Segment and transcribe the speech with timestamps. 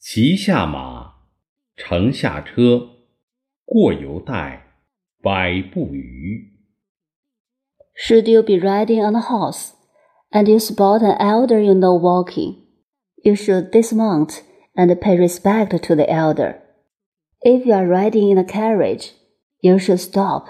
[0.00, 1.14] 骑下马，
[1.76, 2.88] 乘下车，
[3.64, 4.66] 过犹带，
[5.22, 6.52] 百步余。
[7.96, 9.72] Should you be riding on a horse,
[10.30, 12.64] and you spot an elder you know walking,
[13.24, 14.42] you should dismount
[14.74, 16.60] and pay respect to the elder.
[17.40, 19.12] If you are riding in a carriage,
[19.60, 20.46] you should stop,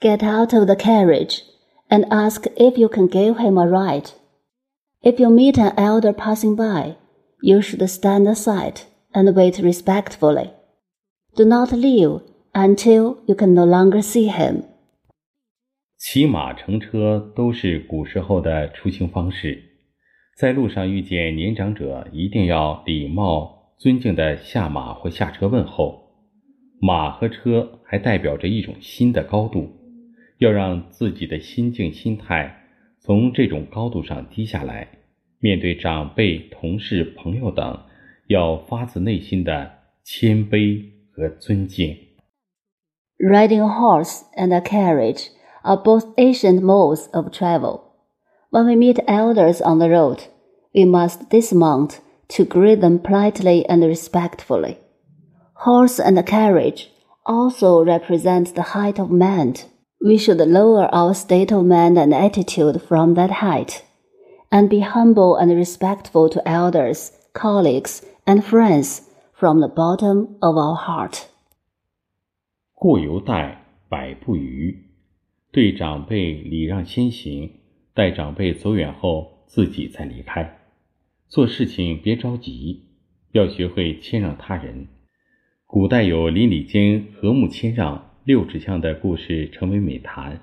[0.00, 1.42] get out of the carriage,
[1.90, 4.12] and ask if you can give him a ride.
[5.02, 6.96] If you meet an elder passing by,
[7.43, 10.51] you should stand aside and wait respectfully.
[11.35, 12.21] Do not leave
[12.53, 14.63] until you can no longer see him.
[15.97, 19.61] 骑马乘车都是古时候的出行方式，
[20.37, 26.01] 在路上遇见年长者，一定要礼貌尊敬的下马或下车问候。
[26.79, 29.69] 马和车还代表着一种新的高度，
[30.37, 32.53] 要让自己的心境、心态
[32.99, 34.87] 从这种高度上低下来，
[35.42, 37.80] 面对长辈、同事、朋友等，
[38.26, 39.70] 要发自内心的
[40.02, 41.96] 谦卑和尊敬。
[43.18, 45.28] Riding a horse and a carriage
[45.62, 47.80] are both ancient modes of travel.
[48.50, 50.20] When we meet elders on the road,
[50.72, 54.78] we must dismount to greet them politely and respectfully.
[55.64, 56.88] Horse and carriage
[57.26, 59.54] also represent the height of man.
[60.00, 63.82] We should lower our state of mind and attitude from that height,
[64.53, 69.01] And be humble and respectful to elders, colleagues, and friends
[69.33, 71.25] from the bottom of our heart.
[72.75, 74.77] 过犹待，百步余。
[75.51, 77.49] 对长辈礼让先行，
[77.93, 80.59] 待长辈走远后，自己再离开。
[81.27, 82.85] 做事情别着急，
[83.31, 84.87] 要学会谦让他人。
[85.65, 90.39] 古代有邻里间和睦谦让、六指相的故事成为美谈，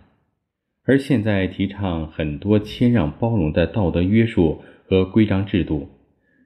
[0.90, 5.88] 而现在提倡很多谦让包容的道德约束和规章制度，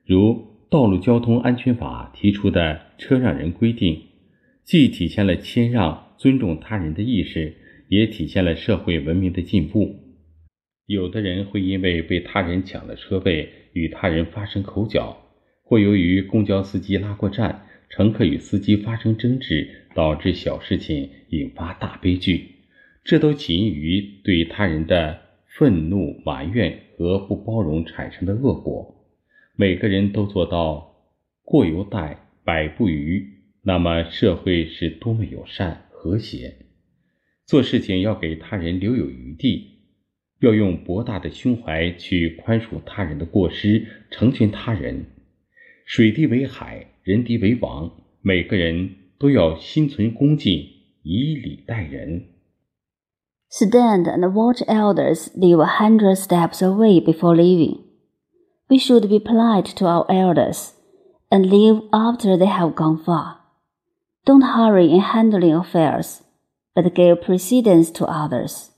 [0.04, 0.32] 如
[0.68, 4.02] 《道路交通安全法》提出的车让人规定，
[4.62, 7.54] 既体现了谦让、尊重他人的意识，
[7.88, 9.96] 也体现了社会文明的进步。
[10.84, 15.16] 有的人会因为被他人抢了车位，与他人发生口角，
[15.62, 17.62] 或由于公交司机拉过站。
[17.88, 22.44] 乘客与司机发生争执，导致小事情引发大悲剧，
[23.04, 29.06] 这都起因于对他人的愤怒、埋怨和不包容产生的恶果。
[29.54, 30.96] 每个人都做到
[31.44, 33.28] 过犹待，百步余，
[33.62, 36.56] 那么社会是多么友善和谐。
[37.46, 39.80] 做事情要给他人留有余地，
[40.40, 45.04] 要用博大的胸怀去宽恕他人的过失，成全他人。
[45.84, 46.88] 水滴为海。
[47.04, 48.88] 人敌为王，每个人
[49.18, 50.66] 都要心存恭敬，
[51.02, 52.28] 以礼待人。
[53.56, 57.84] Stand and watch elders live a hundred steps away before leaving.
[58.68, 60.74] We should be polite to our elders
[61.30, 63.38] and leave after they have gone far.
[64.26, 66.24] Don't hurry in handling affairs,
[66.74, 68.72] but give precedence to others.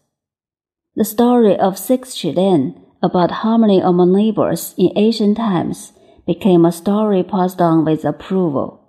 [0.95, 5.95] The story of Six Shilen about harmony among neighbors in ancient times
[6.27, 8.87] became a story passed on with approval.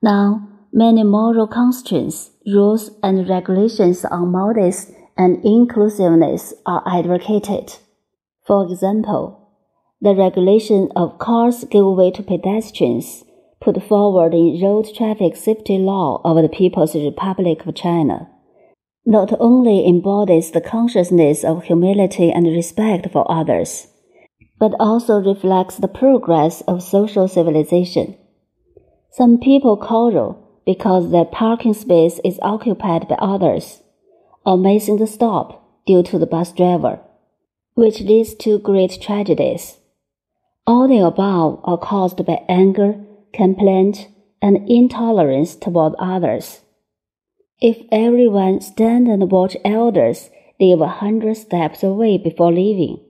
[0.00, 7.74] Now, many moral constraints, rules, and regulations on modesty and inclusiveness are advocated.
[8.44, 9.50] For example,
[10.00, 13.24] the regulation of cars give way to pedestrians
[13.60, 18.28] put forward in Road Traffic Safety Law of the People's Republic of China
[19.06, 23.86] not only embodies the consciousness of humility and respect for others,
[24.58, 28.16] but also reflects the progress of social civilization.
[29.12, 33.80] Some people quarrel because their parking space is occupied by others,
[34.46, 37.00] or missing the stop due to the bus driver,
[37.74, 39.78] which leads to great tragedies.
[40.66, 42.94] All the above are caused by anger,
[43.32, 44.08] complaint,
[44.40, 46.60] and intolerance toward others.
[47.60, 50.30] If everyone stand and watch elders
[50.60, 53.00] live a hundred steps away before leaving,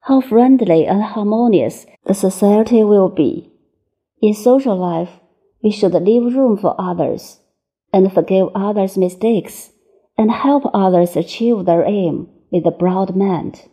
[0.00, 3.50] how friendly and harmonious the society will be.
[4.20, 5.10] In social life,
[5.62, 7.40] we should leave room for others
[7.92, 9.71] and forgive others' mistakes
[10.16, 13.68] and help others achieve their aim with a broad mind.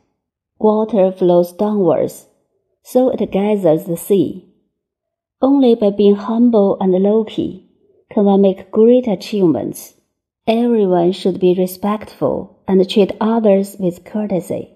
[0.57, 2.27] Water flows downwards,
[2.83, 4.45] so it gathers the sea.
[5.41, 7.69] Only by being humble and low key
[8.12, 9.95] can one make great achievements.
[10.47, 14.75] Everyone should be respectful and treat others with courtesy.